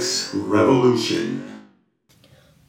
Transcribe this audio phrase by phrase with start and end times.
[0.00, 1.68] Genetics Revolution.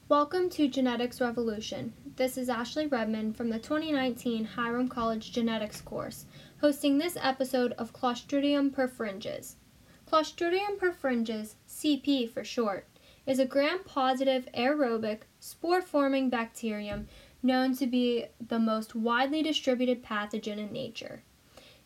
[0.10, 1.94] Welcome to Genetics Revolution.
[2.18, 6.26] This is Ashley Redmond from the 2019 Hiram College Genetics course,
[6.60, 9.54] hosting this episode of Clostridium perfringens.
[10.12, 12.86] Clostridium perfringens, CP for short,
[13.26, 17.08] is a gram-positive aerobic spore-forming bacterium
[17.42, 21.24] known to be the most widely distributed pathogen in nature.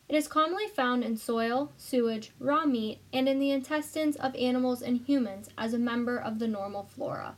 [0.08, 4.80] It is commonly found in soil, sewage, raw meat, and in the intestines of animals
[4.80, 7.36] and humans as a member of the normal flora.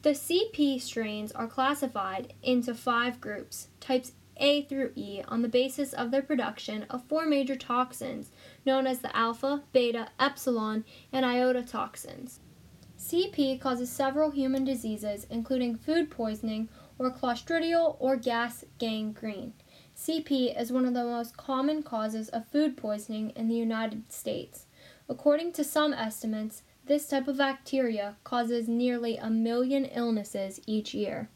[0.00, 5.92] The CP strains are classified into five groups, types A through E, on the basis
[5.92, 8.30] of their production of four major toxins
[8.64, 12.40] known as the alpha, beta, epsilon, and iota toxins.
[12.98, 16.68] CP causes several human diseases, including food poisoning
[16.98, 19.52] or clostridial or gas gangrene.
[19.96, 24.66] CP is one of the most common causes of food poisoning in the United States.
[25.08, 31.28] According to some estimates, this type of bacteria causes nearly a million illnesses each year.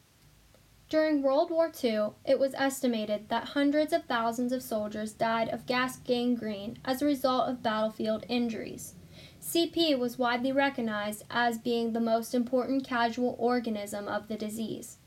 [0.89, 5.67] During World War II, it was estimated that hundreds of thousands of soldiers died of
[5.67, 8.95] gas gangrene as a result of battlefield injuries.
[9.41, 14.99] CP was widely recognized as being the most important casual organism of the disease.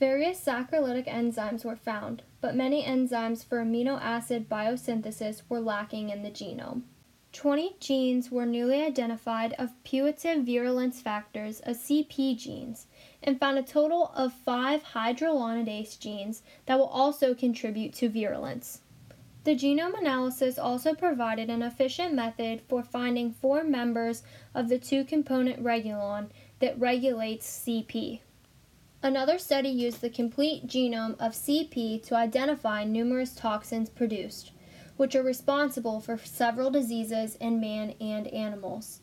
[0.00, 6.24] Various saccharolytic enzymes were found, but many enzymes for amino acid biosynthesis were lacking in
[6.24, 6.82] the genome.
[7.32, 12.86] 20 genes were newly identified of putative virulence factors of CP genes
[13.22, 18.82] and found a total of five hydrolonidase genes that will also contribute to virulence.
[19.44, 24.22] The genome analysis also provided an efficient method for finding four members
[24.54, 26.28] of the two component regulon
[26.60, 28.20] that regulates CP.
[29.02, 34.52] Another study used the complete genome of CP to identify numerous toxins produced
[34.96, 39.00] which are responsible for several diseases in man and animals.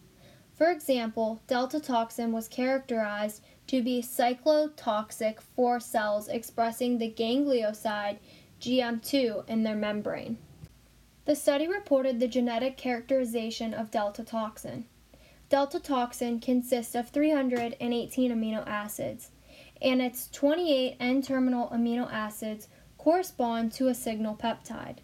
[0.53, 8.17] For example, delta toxin was characterized to be cyclotoxic for cells expressing the ganglioside
[8.59, 10.37] GM2 in their membrane.
[11.25, 14.85] The study reported the genetic characterization of delta toxin.
[15.47, 19.31] Delta toxin consists of 318 amino acids,
[19.81, 22.67] and its 28 N terminal amino acids
[22.97, 24.97] correspond to a signal peptide.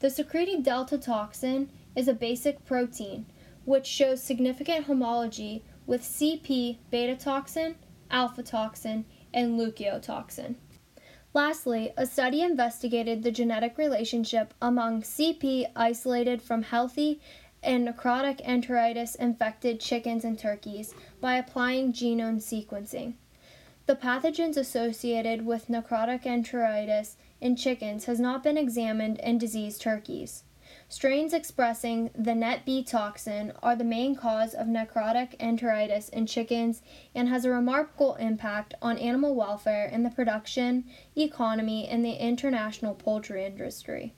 [0.00, 3.26] The secreted delta toxin is a basic protein
[3.64, 7.76] which shows significant homology with CP beta toxin,
[8.10, 10.56] alpha toxin, and leukotoxin.
[11.32, 17.20] Lastly, a study investigated the genetic relationship among CP isolated from healthy
[17.62, 23.14] and necrotic enteritis infected chickens and turkeys by applying genome sequencing.
[23.86, 30.44] The pathogens associated with necrotic enteritis in chickens has not been examined in diseased turkeys.
[30.88, 36.80] Strains expressing the net B toxin are the main cause of necrotic enteritis in chickens
[37.14, 40.84] and has a remarkable impact on animal welfare in the production,
[41.16, 44.14] economy, and the international poultry industry.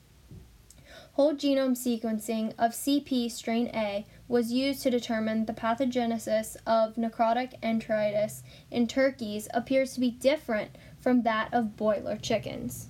[1.13, 7.59] Whole genome sequencing of CP strain A was used to determine the pathogenesis of necrotic
[7.61, 12.89] enteritis in turkeys appears to be different from that of boiler chickens.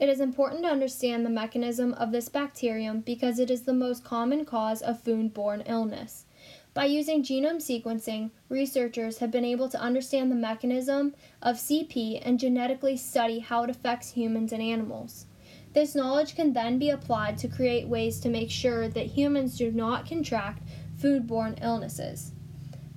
[0.00, 4.04] It is important to understand the mechanism of this bacterium because it is the most
[4.04, 6.24] common cause of foodborne illness.
[6.72, 12.38] By using genome sequencing, researchers have been able to understand the mechanism of CP and
[12.38, 15.26] genetically study how it affects humans and animals.
[15.72, 19.72] This knowledge can then be applied to create ways to make sure that humans do
[19.72, 20.62] not contract
[20.96, 22.30] foodborne illnesses.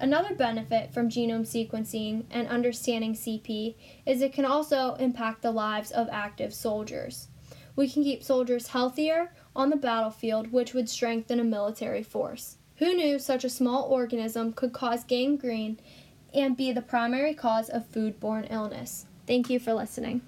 [0.02, 5.92] Another benefit from genome sequencing and understanding CP is it can also impact the lives
[5.92, 7.28] of active soldiers.
[7.76, 12.58] we can keep soldiers healthier on the battlefield, which would strengthen a military force.
[12.78, 15.80] Who knew such a small organism could cause gangrene
[16.34, 19.06] and be the primary cause of foodborne illness?
[19.28, 20.22] Thank you for listening.